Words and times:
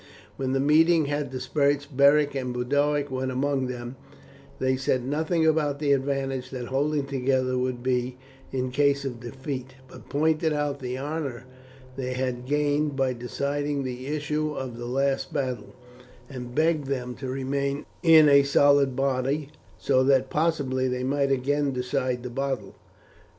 When 0.35 0.53
the 0.53 0.59
meeting 0.59 1.05
had 1.05 1.29
dispersed 1.29 1.95
Beric 1.95 2.33
and 2.33 2.51
Boduoc 2.55 3.11
went 3.11 3.29
among 3.29 3.67
them; 3.67 3.97
they 4.57 4.75
said 4.75 5.05
nothing 5.05 5.45
about 5.45 5.77
the 5.77 5.91
advantage 5.93 6.49
that 6.49 6.69
holding 6.69 7.05
together 7.05 7.55
would 7.55 7.83
be 7.83 8.17
in 8.51 8.71
case 8.71 9.05
of 9.05 9.19
defeat, 9.19 9.75
but 9.87 10.09
pointed 10.09 10.53
out 10.53 10.79
the 10.79 10.97
honour 10.97 11.45
they 11.97 12.13
had 12.13 12.47
gained 12.47 12.95
by 12.95 13.13
deciding 13.13 13.83
the 13.83 14.07
issue 14.07 14.55
of 14.55 14.75
the 14.75 14.87
last 14.87 15.31
battle, 15.31 15.75
and 16.27 16.55
begged 16.55 16.87
them 16.87 17.13
to 17.17 17.29
remain 17.29 17.85
in 18.01 18.27
a 18.27 18.41
solid 18.41 18.95
body, 18.95 19.49
so 19.77 20.03
that 20.03 20.31
possibly 20.31 20.87
they 20.87 21.03
might 21.03 21.31
again 21.31 21.73
decide 21.73 22.23
the 22.23 22.29
battle. 22.31 22.73